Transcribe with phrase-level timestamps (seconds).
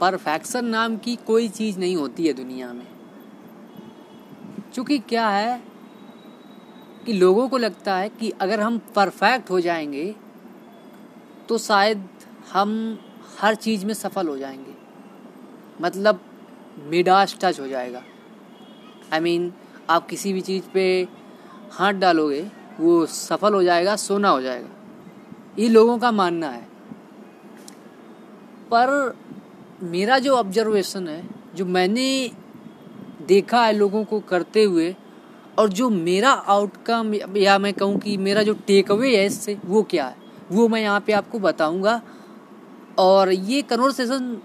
[0.00, 2.86] Perfection नाम की कोई चीज़ नहीं होती है दुनिया में।
[4.74, 5.62] क्योंकि क्या है
[7.06, 10.16] कि लोगों को लगता है कि अगर हम परफेक्ट हो जाएँगे
[11.48, 12.08] तो शायद
[12.52, 12.98] हम
[13.40, 14.74] हर चीज़ में सफल हो जाएँगे।
[15.80, 16.20] मतलब
[16.78, 18.02] मिडास टच हो जाएगा।
[19.12, 21.08] आई I मीन mean, आप किसी भी चीज़ पे
[21.72, 22.50] हाथ डालोगे
[22.80, 24.68] वो सफल हो जाएगा सोना हो जाएगा।
[25.58, 26.68] ये लोगों का मानना है।
[28.70, 29.16] पर
[29.82, 31.22] मेरा जो ऑब्जर्वेशन है,
[31.54, 32.30] जो मैंने
[33.28, 34.94] देखा है लोगों को करते हुए,
[35.58, 39.82] और जो मेरा आउटकम या मैं कहूँ कि मेरा जो टेक अवे है इससे, वो
[39.82, 40.16] क्या है?
[40.52, 42.00] वो मैं यहाँ पे आपको बताऊँगा।
[42.98, 44.36] और ये कन्वर्सेशन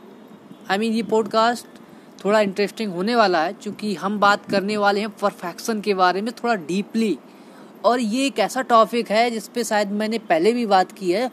[0.72, 1.80] आई मीन ये पॉडकास्ट
[2.24, 6.32] थोड़ा इंटरेस्टिंग होने वाला है, क्योंकि हम बात करने वाले हैं परफेक्शन के बारे में
[6.34, 7.18] थोड़ा डीपली
[7.86, 11.30] और ये एक ऐसा टॉपिक है जिस पे शायद मैंने पहले भी बात की है।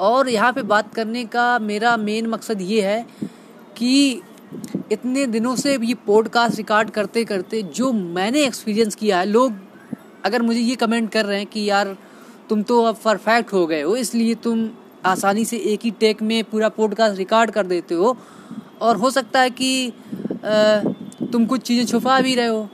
[0.00, 3.04] और यहाँ पे बात करने का मेरा मेन मकसद ये है
[3.76, 4.22] कि
[4.92, 9.52] इतने दिनों से ये पॉडकास्ट रिकॉर्ड करते करते जो मैंने एक्सपीरियंस किया है लोग
[10.24, 11.96] अगर मुझे ये कमेंट कर रहे हैं कि यार
[12.48, 14.68] तुम तो अब परफेक्ट हो गए हो इसलिए तुम
[15.06, 18.16] आसानी से एक ही टेक में पूरा पॉडकास्ट रिकॉर्ड कर देते हो।
[18.80, 19.92] और हो सकता है कि आ,
[21.32, 22.68] तुम कुछ चीज़ें छुपा भी रहे हो।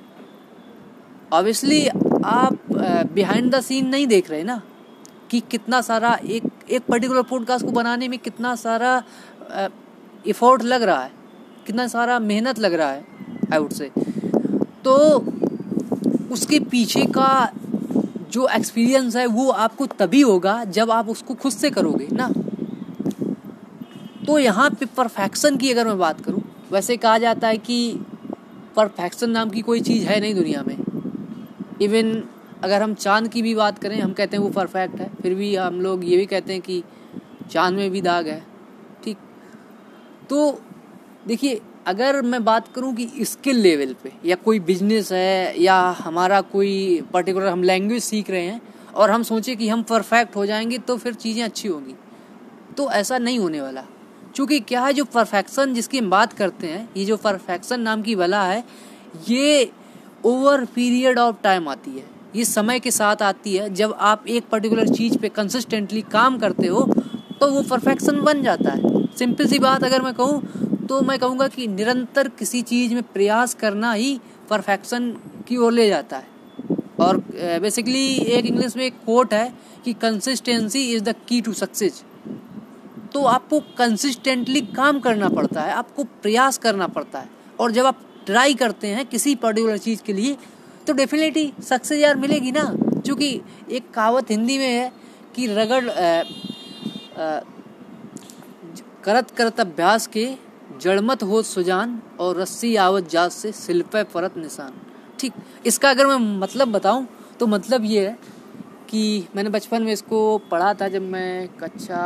[1.32, 1.86] ऑब्वियसली
[2.24, 2.58] आप
[3.14, 4.62] बिहाइंड द सीन नहीं देख रहे ना
[5.30, 9.02] कि कितना सारा एक एक पर्टिकुलर पॉडकास्ट को बनाने में कितना सारा
[10.26, 11.10] इफोर्ट लग रहा है।
[11.66, 13.04] कितना सारा मेहनत लग रहा है
[13.52, 13.90] आई वुड से
[14.84, 14.94] तो
[16.32, 17.52] उसके पीछे का
[18.30, 22.28] जो एक्सपीरियंस है, वो आपको तभी होगा जब आप उसको खुद से करोगे, ना?
[24.26, 27.98] तो यहाँ पे परफेक्शन की अगर मैं बात करूँ, वैसे कहा जाता है कि
[28.76, 30.76] परफेक्शन नाम की कोई चीज़ है नहीं दुनिया में।
[31.82, 32.22] इवन
[32.64, 35.54] अगर हम चाँद की भी बात करें, हम कहते हैं वो परफेक्ट है, फिर भी
[35.56, 36.82] हम लोग ये भी कहते हैं कि
[37.50, 38.42] चाँद में भी दाग है।
[40.30, 40.60] तो
[41.26, 46.40] देखिए, अगर मैं बात करूँ कि स्किल लेवल पे, या कोई बिज़नेस है, या हमारा
[46.40, 48.62] कोई पर्टिकुलर हम लैंग्वेज सीख रहे हैं,
[48.94, 51.94] और हम सोचें कि हम परफेक्ट हो जाएँगे तो फिर चीज़ें अच्छी होंगी।
[52.76, 53.84] तो ऐसा नहीं होने वाला।
[54.34, 58.16] क्योंकि क्या है, जो परफेक्शन जिसकी हम बात करते हैं, ये जो परफेक्शन नाम की
[58.16, 58.64] बला है,
[59.28, 59.72] ये
[60.24, 62.04] ओवर पीरियड ऑफ़ टाइम आती है।
[62.36, 66.66] ये समय के साथ आती है। जब आप एक पर्टिकुलर चीज़ पे कंसिस्टेंटली काम करते
[66.66, 66.82] हो
[67.40, 71.48] तो वो परफेक्शन बन जाता है। सिंपल सी बात अगर मैं कहूँ तो मैं कहूँगा
[71.48, 74.18] कि निरंतर किसी चीज़ में प्रयास करना ही
[74.50, 75.10] परफेक्शन
[75.48, 76.30] की ओर ले जाता है।
[77.00, 77.16] और
[77.60, 79.52] बेसिकली एक इंग्लिश में एक कोट है
[79.84, 82.02] कि consistency is the key to success
[83.14, 87.28] तो आपको कंसिस्टेंटली काम करना पड़ता है, आपको प्रयास करना पड़ता है।
[87.60, 90.36] और जब आप ट्राई करते हैं किसी पर्टिकुलर चीज़ के लिए
[90.86, 92.64] तो डेफिनेटली सक्सेस यार मिलेगी ना।
[92.96, 93.40] क्योंकि
[93.70, 94.92] एक कहावत हिंदी में है
[95.34, 95.84] कि रगड़
[99.04, 100.26] करत करत अभ्यास के
[100.80, 104.72] जड़मत हो सुजान और रस्सी आवत जात से शिल्प परत निशान।
[105.18, 105.32] ठीक,
[105.66, 107.06] इसका अगर मैं मतलब बताऊँ
[107.40, 108.16] तो मतलब ये है
[108.90, 112.04] कि मैंने बचपन में इसको पढ़ा था जब मैं कक्षा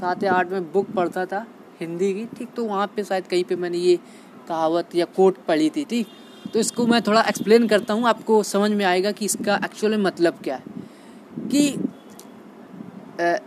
[0.00, 1.44] सात या आठ में बुक पढ़ता था,
[1.80, 3.96] हिंदी की। ठीक तो वहाँ पे शायद कहीं पे मैंने ये
[4.48, 6.06] कहावत या कोट पढ़ी थी, ठीक?
[6.52, 10.38] तो इसको मैं थोड़ा एक्सप्लेन करता हूँ, आपको समझ में आएगा कि इसका एक्चुअल मतलब
[10.44, 10.78] क्या है।
[11.50, 11.68] कि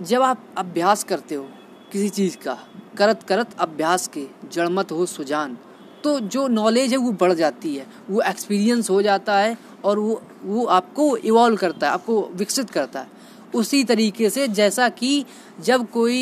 [0.04, 1.48] जब आप अभ्यास करते हो
[1.94, 2.58] किसी चीज़ का,
[2.98, 5.58] करत करत अभ्यास के जड़मत हो सुजान।
[6.04, 10.22] तो जो नॉलेज है वो बढ़ जाती है, वो एक्सपीरियंस हो जाता है और वो
[10.44, 13.08] वो आपको इवॉल्व करता है, आपको विकसित करता है।
[13.56, 15.26] उसी तरीके से जैसा कि
[15.62, 16.20] जब कोई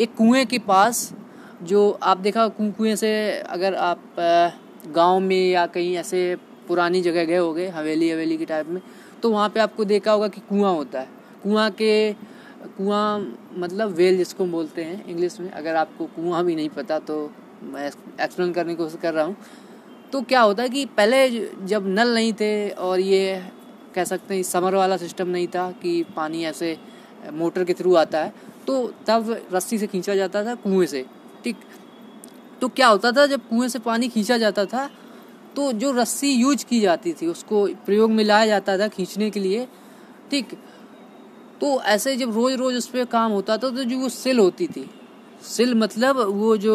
[0.00, 1.12] एक कुएँ के पास,
[1.62, 4.14] जो आप देखा कुएँ से अगर आप
[4.88, 6.36] गाँव में या कहीं ऐसे
[6.68, 8.82] पुरानी जगह गए होगे हवेली हवेली के टाइप में
[9.22, 11.08] तो वहाँ पे आपको देखा होगा कि कुआँ होता है।
[11.42, 12.12] कुआँ के
[12.76, 17.30] कुआँ मतलब वेल जिसको बोलते हैं, इंग्लिश में, अगर आपको कुआँ भी नहीं पता तो
[17.64, 19.36] मैं एक्सप्लेन करने की कोशिश कर रहा हूँ।
[20.12, 21.28] तो क्या होता है कि पहले
[21.66, 23.42] जब नल नहीं थे और ये
[23.94, 26.76] कह सकते हैं, समर वाला सिस्टम नहीं था कि पानी ऐसे
[27.32, 28.32] मोटर के थ्रू आता है
[28.66, 31.04] तो तब रस्सी से खींचा जाता था कुएँ से,
[31.44, 31.56] ठीक?
[32.60, 34.88] तो क्या होता था, जब कुएँ से पानी खींचा जाता था
[35.56, 39.40] तो जो रस्सी यूज़ की जाती थी, उसको प्रयोग में लाया जाता था खींचने के
[39.40, 39.66] लिए,
[40.30, 40.58] ठीक?
[41.60, 44.66] तो ऐसे जब रोज रोज उस पर काम होता था तो जो वो सिल होती
[44.66, 44.88] थी।
[45.46, 46.74] सिल मतलब वो जो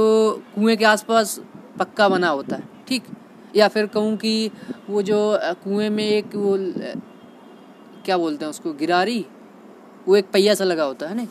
[0.55, 1.39] कुएँ के आसपास
[1.79, 3.03] पक्का बना होता है, ठीक?
[3.55, 4.51] या फिर कहूँ कि
[4.89, 5.17] वो जो
[5.63, 6.57] कुएँ में एक वो
[8.05, 9.25] क्या बोलते हैं उसको, गिरारी?
[10.07, 11.27] वो एक पहिया सा लगा होता है ना?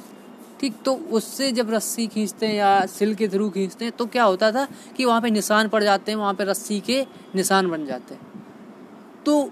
[0.61, 4.25] ठीक तो उससे जब रस्सी खींचते हैं या सिल के थ्रू खींचते हैं तो क्या
[4.25, 4.67] होता था
[4.97, 7.05] कि वहाँ पे निशान पड़ जाते हैं, वहाँ पे रस्सी के
[7.35, 8.29] निशान बन जाते हैं।
[9.26, 9.50] तो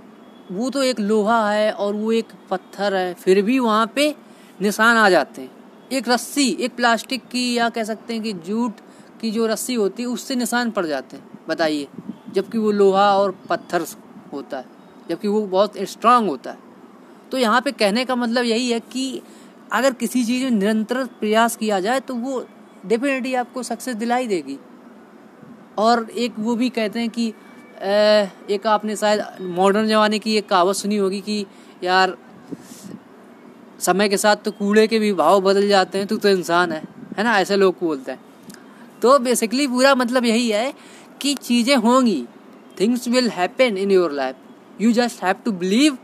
[0.52, 4.14] वो तो एक लोहा है और वो एक पत्थर है, फिर भी वहाँ पे
[4.60, 5.50] निशान आ जाते हैं।
[5.92, 8.80] एक रस्सी, एक प्लास्टिक की या कह सकते हैं कि जूट
[9.20, 11.88] की जो रस्सी होती है, उससे निशान पड़ जाते हैं। बताइए,
[12.34, 13.84] जबकि वो लोहा और पत्थर
[14.32, 14.64] होता है,
[15.08, 16.58] जबकि वो बहुत स्ट्रांग होता है।
[17.30, 19.22] तो यहाँ पे कहने का मतलब यही है कि
[19.72, 22.46] अगर किसी चीज़ में निरंतर प्रयास किया जाए तो वो
[22.86, 24.58] डेफिनेटली आपको सक्सेस दिलाई देगी।
[25.78, 27.32] और एक वो भी कहते हैं कि
[27.78, 29.25] एक आपने शायद
[29.56, 31.44] मॉडर्न ज़माने की एक कहावत सुनी होगी कि
[31.84, 32.16] यार,
[33.80, 36.82] समय के साथ तो कूड़े के भी भाव बदल जाते हैं, तू तो इंसान है
[37.19, 37.38] है ना?
[37.40, 38.20] ऐसे लोग बोलते हैं।
[39.02, 40.72] तो बेसिकली पूरा मतलब यही है
[41.20, 42.25] कि चीज़ें होंगी
[42.80, 45.98] things will happen in your life you just have to believe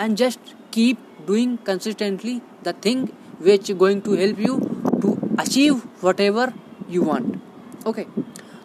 [0.00, 3.06] and just keep doing consistently the thing
[3.42, 4.58] which going to help you
[5.02, 5.80] to achieve
[6.20, 6.52] whatever
[6.90, 8.04] you want okay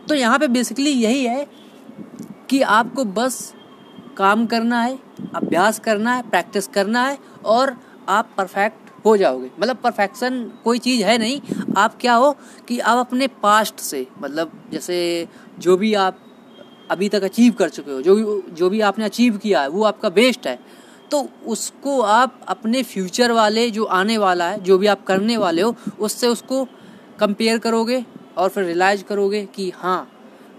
[0.09, 1.45] तो यहाँ पे बेसिकली यही है
[2.49, 3.53] कि आपको बस
[4.17, 4.99] काम करना है,
[5.35, 7.77] अभ्यास करना है प्रैक्टिस करना है और
[8.09, 11.41] आप परफेक्ट हो जाओगे। मतलब परफेक्शन कोई चीज़ है नहीं।
[11.77, 12.35] आप क्या हो
[12.67, 15.27] कि आप अपने पास्ट से मतलब जैसे
[15.59, 16.19] जो भी आप
[16.91, 19.83] अभी तक अचीव कर चुके हो, जो भी जो भी आपने अचीव किया है, वो
[19.83, 20.59] आपका बेस्ट है।
[21.11, 25.61] तो उसको आप अपने फ्यूचर वाले, जो आने वाला है, जो भी आप करने वाले
[25.61, 26.65] हो, उससे उसको
[27.19, 28.05] कंपेयर करोगे
[28.37, 30.09] और फिर रियलाइज़ करोगे कि हाँ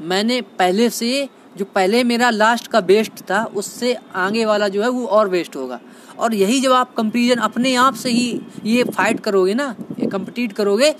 [0.00, 4.88] मैंने पहले से जो पहले मेरा लास्ट का बेस्ट था, उससे आगे वाला जो है
[4.90, 5.80] वो और बेस्ट होगा।
[6.18, 10.52] और यही जब आप कंपेरिजन अपने आप से ही ये फाइट करोगे ना, ये कम्पीट
[10.52, 10.94] करोगे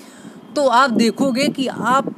[0.55, 2.13] तो आप देखोगे कि आप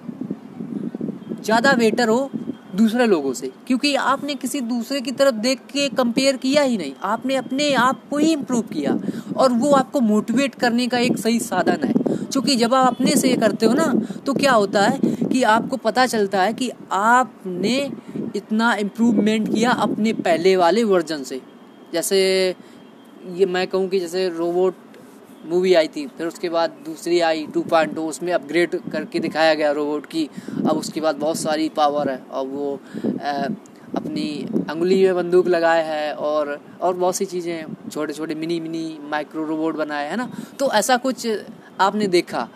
[1.44, 2.30] ज़्यादा बेटर हो
[2.76, 6.94] दूसरे लोगों से। क्योंकि आपने किसी दूसरे की तरफ़ देख के कंपेयर किया ही नहीं।
[7.04, 8.98] आपने अपने आप को ही इम्प्रूव किया।
[9.38, 11.94] और वो आपको मोटिवेट करने का एक सही साधन है।
[12.26, 13.94] क्योंकि जब आप अपने से ये करते हो ना
[14.26, 17.78] तो क्या होता है कि आपको पता चलता है कि आपने
[18.36, 21.42] इतना इम्प्रूवमेंट किया अपने पहले वाले वर्जन से।
[21.94, 22.20] जैसे
[23.36, 24.76] ये मैं कहूँ कि जैसे रोबोट
[25.46, 29.54] मूवी आई थी फिर उसके बाद दूसरी आई टू पॉइंट टू उसमें अपग्रेड करके दिखाया
[29.54, 30.30] गया रोबोट की।
[30.60, 32.80] अब उसके बाद बहुत सारी पावर है और वो
[33.24, 33.48] आ,
[33.96, 34.26] अपनी
[34.70, 39.46] अंगुली में बंदूक लगाए है और और बहुत सी चीज़ें छोटे छोटे मिनी मिनी माइक्रो
[39.46, 40.30] रोबोट बनाए है ना।
[40.60, 41.28] तो ऐसा कुछ
[41.80, 42.48] आपने देखा?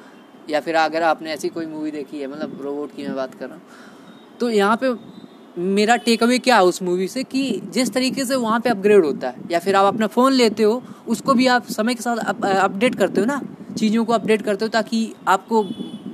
[0.50, 3.46] या फिर अगर आपने ऐसी कोई मूवी देखी है मतलब रोबोट की मैं बात कर
[3.46, 4.94] रहा हूँ। तो यहाँ पे
[5.58, 9.06] मेरा टेक अवे क्या है उस मूवी से कि जिस तरीके से वहाँ पे अपग्रेड
[9.06, 12.18] होता है या फिर आप अपना फ़ोन लेते हो उसको भी आप समय के साथ
[12.18, 13.42] अप, अपडेट करते हो ना
[13.78, 15.64] चीज़ों को अपडेट करते हो ताकि आपको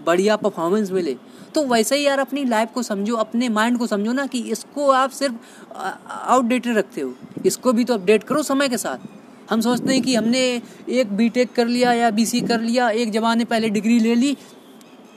[0.06, 1.16] बढ़िया परफॉर्मेंस मिले।
[1.56, 4.90] तो वैसे ही यार अपनी लाइफ को समझो अपने माइंड को समझो ना कि इसको
[4.92, 5.76] आप सिर्फ़
[6.10, 7.14] आउटडेटेड रखते हो।
[7.46, 10.42] इसको भी तो अपडेट करो समय के साथ। हम सोचते हैं कि हमने
[10.90, 14.36] एक बीटेक कर लिया या बीसी कर लिया एक ज़माने पहले डिग्री ले ली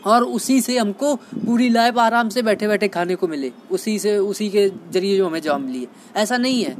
[0.07, 4.19] और उसी से हमको पूरी लाइफ आराम से बैठे बैठे खाने को मिले। उसी से,
[4.19, 5.87] उसी के ज़रिए जो हमें जॉब मिली है।
[6.17, 6.77] ऐसा नहीं है।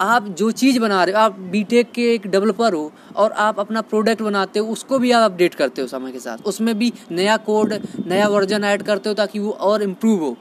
[0.00, 3.80] आप जो चीज़ बना रहे हो, आप बीटेक के एक डेवलपर हो और आप अपना
[3.80, 7.36] प्रोडक्ट बनाते हो, उसको भी आप अपडेट करते हो समय के साथ। उसमें भी नया
[7.36, 7.74] कोड
[8.06, 10.36] नया वर्जन ऐड करते हो ताकि वो और इम्प्रूव हो।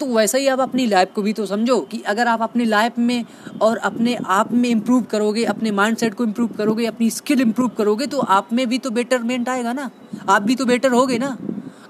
[0.00, 2.98] तो वैसा ही आप अपनी लाइफ को भी तो समझो कि अगर आप अपनी लाइफ
[2.98, 3.24] में
[3.62, 8.06] और अपने आप में इम्प्रूव करोगे, अपने माइंड को इम्प्रूव करोगे, अपनी स्किल इम्प्रूव करोगे
[8.06, 9.90] तो आप में भी तो बेटरमेंट आएगा ना।
[10.28, 11.38] आप भी तो बेटर होगे ना।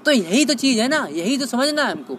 [0.05, 2.17] तो यही तो चीज़ है ना, यही तो समझना है हमको।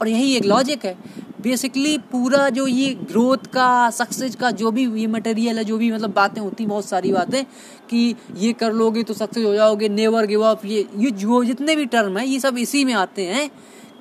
[0.00, 0.96] और यही एक लॉजिक है।
[1.42, 5.90] बेसिकली पूरा जो ये ग्रोथ का सक्सेस का, जो भी ये मटेरियल है, जो भी
[5.92, 7.44] मतलब बातें होती बहुत सारी बातें,
[7.90, 11.76] कि ये कर लोगे तो सक्सेस हो जाओगे नेवर गिव अप ये ये जो जितने
[11.76, 13.50] भी टर्म है, ये सब इसी में आते हैं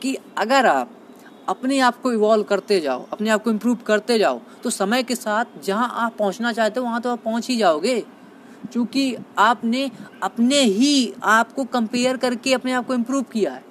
[0.02, 0.96] कि अगर आप
[1.50, 5.16] अपने आप को इवॉल्व करते जाओ, अपने आप को इम्प्रूव करते जाओ तो समय के
[5.16, 8.04] साथ जहाँ आप पहुँचना चाहते हो, वहाँ तो आप पहुँच ही जाओगे।
[8.74, 9.90] क्योंकि आपने
[10.24, 13.64] अपने ही आप को कंपेयर करके अपने आप को इम्प्रूव किया है।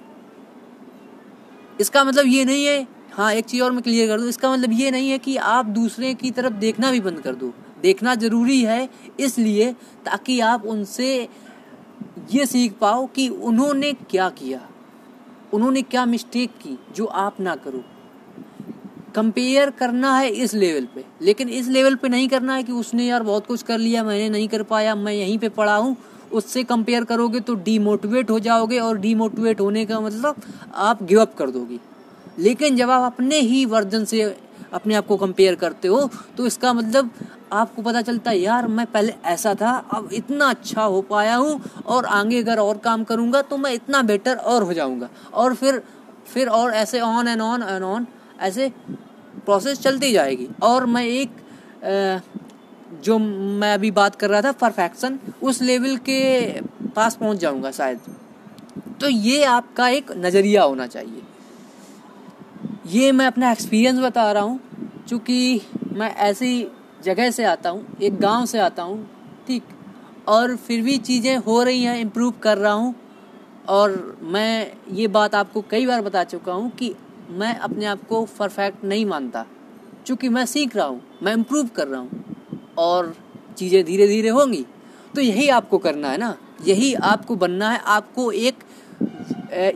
[1.81, 4.73] इसका मतलब ये नहीं है हाँ एक चीज़ और मैं क्लियर कर दूँ, इसका मतलब
[4.73, 7.53] ये नहीं है कि आप दूसरे की तरफ़ देखना भी बंद कर दो।
[7.83, 8.89] देखना ज़रूरी है
[9.21, 9.73] इसलिए
[10.07, 11.29] ताकि आप उनसे
[12.33, 14.61] ये सीख पाओ कि उन्होंने क्या किया,
[15.55, 17.83] उन्होंने क्या मिस्टेक की जो आप ना करो।
[19.19, 23.07] कंपेयर करना है इस लेवल पे। लेकिन इस लेवल पे नहीं करना है कि उसने
[23.07, 25.97] यार बहुत कुछ कर लिया, मैंने नहीं कर पाया, मैं यहीं पे पढ़ा हूँ।
[26.33, 30.43] उससे कंपेयर करोगे तो डीमोटिवेट हो जाओगे और डीमोटिवेट होने का मतलब
[30.75, 31.79] आप गिव अप कर दोगे।
[32.39, 34.23] लेकिन जब आप अपने ही वर्जन से
[34.73, 37.11] अपने आप को कंपेयर करते हो तो इसका मतलब
[37.53, 41.61] आपको पता चलता है, यार, मैं पहले ऐसा था, अब इतना अच्छा हो पाया हूँ
[41.87, 45.83] और आगे अगर और काम करूँगा तो मैं इतना बेटर और हो जाऊँगा। और फिर
[46.27, 48.07] फिर और ऐसे on and on and on
[48.41, 48.71] ऐसे
[49.39, 51.31] प्रोसेस चलती जाएगी। और मैं एक
[53.05, 56.61] जो मैं अभी बात कर रहा था परफेक्शन उस लेवल के
[56.97, 58.01] पास पहुँच जाऊँगा शायद।
[59.01, 61.23] तो ये आपका एक नज़रिया होना चाहिए।
[62.87, 64.59] ये मैं अपना एक्सपीरियंस बता रहा हूँ
[65.09, 65.61] क्योंकि
[65.93, 66.67] मैं ऐसी
[67.05, 69.05] जगह से आता हूँ, एक गाँव से आता हूँ,
[69.47, 69.63] ठीक।
[70.29, 72.95] और फिर भी चीज़ें हो रही हैं इम्प्रूव कर रहा हूँ।
[73.69, 76.95] और मैं ये बात आपको कई बार बता चुका हूँ कि
[77.31, 79.45] मैं अपने आप को परफेक्ट नहीं मानता।
[80.07, 82.25] क्योंकि मैं सीख रहा हूँ, मैं इम्प्रूव कर रहा हूँ,
[82.79, 83.15] और
[83.59, 84.65] चीज़ें धीरे धीरे होंगी।
[85.15, 86.37] तो यही आपको करना है ना?
[86.67, 88.65] यही आपको बनना है, आपको एक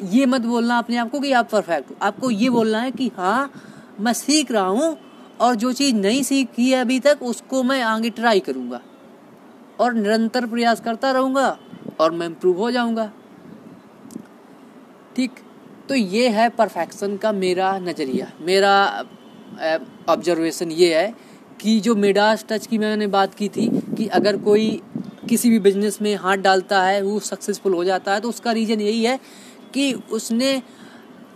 [0.05, 3.11] ये मत बोलना अपने आप को कि आप परफेक्ट हो। आपको ये बोलना है कि
[3.17, 3.51] हाँ
[4.01, 4.97] मैं सीख रहा हूँ,
[5.41, 8.81] और जो चीज़ नहीं सीखी है अभी तक, उसको मैं आगे ट्राई करूँगा।
[9.81, 11.57] और निरंतर प्रयास करता रहूँगा,
[12.01, 13.11] और मैं इम्प्रूव हो जाऊँगा।
[15.17, 15.31] ठीक?
[15.93, 18.75] तो ये है परफेक्शन का मेरा नज़रिया, मेरा
[20.09, 21.13] ऑब्जर्वेशन ये है
[21.61, 24.71] कि जो मिडास टच की मैंने बात की थी कि अगर कोई
[25.29, 28.81] किसी भी बिज़नेस में हाथ डालता है, वो सक्सेसफुल हो जाता है तो उसका रीज़न
[28.81, 29.19] यही है
[29.75, 30.63] कि उसने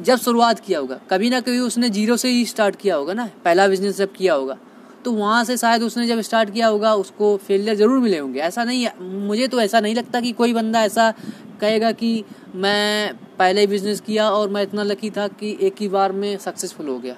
[0.00, 3.28] जब शुरुआत किया होगा, कभी ना कभी उसने ज़ीरो से ही स्टार्ट किया होगा ना,
[3.44, 4.56] पहला बिज़नेस जब किया होगा
[5.04, 8.64] तो वहाँ से शायद उसने जब स्टार्ट किया होगा, उसको फेलियर ज़रूर मिले होंगे। ऐसा
[8.64, 8.88] नहीं
[9.26, 11.12] मुझे तो ऐसा नहीं लगता कि कोई बंदा ऐसा
[11.60, 12.24] कहेगा कि
[12.56, 16.36] मैं पहले ही बिज़नेस किया और मैं इतना लकी था कि एक ही बार में
[16.38, 17.16] सक्सेसफुल हो गया।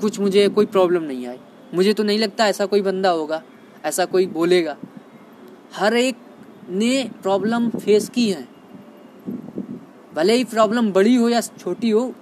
[0.00, 1.38] कुछ मुझे कोई प्रॉब्लम नहीं आई।
[1.74, 3.42] मुझे तो नहीं लगता ऐसा कोई बंदा होगा,
[3.84, 4.76] ऐसा कोई बोलेगा।
[5.74, 6.16] हर एक
[6.70, 8.48] ने प्रॉब्लम फेस की है।
[10.14, 12.14] भले ही प्रॉब्लम बड़ी हो या छोटी हो,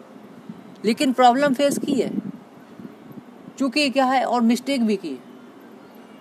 [0.85, 2.11] लेकिन प्रॉब्लम फेस की है।
[3.59, 5.19] चूँकि क्या है, और मिस्टेक भी की है।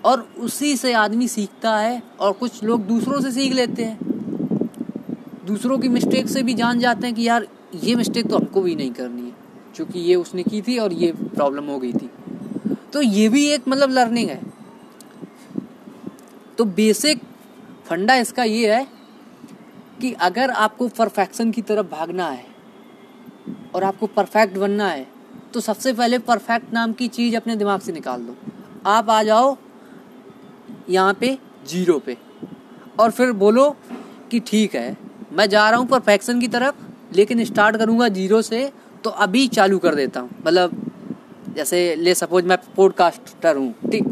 [0.06, 4.11] और उसी से आदमी सीखता है और कुछ लोग दूसरों से सीख लेते हैं।
[5.44, 8.76] दूसरों की मिस्टेक से भी जान जाते हैं कि यार, ये मिस्टेक तो हमको भी
[8.76, 9.34] नहीं करनी है,
[9.76, 12.10] क्योंकि ये उसने की थी और ये प्रॉब्लम हो गई थी।
[12.94, 14.42] तो ये भी एक मतलब लर्निंग है।
[16.58, 17.22] तो बेसिक
[17.86, 18.88] फंडा इसका ये है
[20.02, 22.46] कि अगर आपको परफेक्शन की तरफ़ भागना है
[23.76, 25.08] और आपको परफेक्ट बनना है
[25.54, 28.36] तो सबसे पहले परफेक्ट नाम की चीज़ अपने दिमाग से निकाल दो।
[28.88, 29.56] आप आ जाओ
[30.90, 32.18] यहाँ पे ज़ीरो पे
[33.00, 33.70] और फिर बोलो
[34.32, 34.98] कि ठीक है
[35.34, 36.76] मैं जा रहा हूँ परफेक्शन की तरफ़,
[37.16, 38.72] लेकिन स्टार्ट करूँगा ज़ीरो से
[39.04, 40.72] तो अभी चालू कर देता हूँ। मतलब
[41.56, 44.08] जैसे, ले सपोज़ मैं पॉडकास्टर हूँ, ठीक?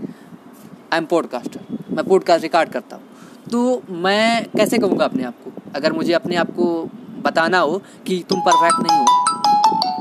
[0.93, 3.03] आई एम पॉडकास्टर मैं पॉडकास्ट रिकॉर्ड करता हूँ।
[3.51, 5.51] तो मैं कैसे कहूँगा अपने आप को?
[5.75, 6.89] अगर मुझे अपने आप को
[7.21, 9.18] बताना हो कि तुम परफेक्ट नहीं हो